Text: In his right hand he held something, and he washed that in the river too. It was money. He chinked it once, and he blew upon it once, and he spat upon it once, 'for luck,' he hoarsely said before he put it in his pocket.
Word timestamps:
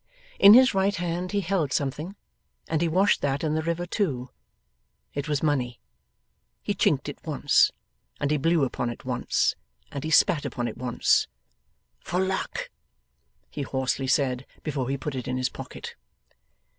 In 0.39 0.55
his 0.55 0.73
right 0.73 0.95
hand 0.95 1.31
he 1.31 1.41
held 1.41 1.71
something, 1.71 2.15
and 2.67 2.81
he 2.81 2.87
washed 2.87 3.21
that 3.21 3.43
in 3.43 3.53
the 3.53 3.61
river 3.61 3.85
too. 3.85 4.31
It 5.13 5.29
was 5.29 5.43
money. 5.43 5.79
He 6.63 6.73
chinked 6.73 7.07
it 7.07 7.23
once, 7.23 7.71
and 8.19 8.31
he 8.31 8.37
blew 8.37 8.63
upon 8.63 8.89
it 8.89 9.05
once, 9.05 9.55
and 9.91 10.03
he 10.03 10.09
spat 10.09 10.43
upon 10.43 10.67
it 10.67 10.75
once, 10.75 11.27
'for 11.99 12.19
luck,' 12.19 12.71
he 13.51 13.61
hoarsely 13.61 14.07
said 14.07 14.47
before 14.63 14.89
he 14.89 14.97
put 14.97 15.13
it 15.13 15.27
in 15.27 15.37
his 15.37 15.49
pocket. 15.49 15.93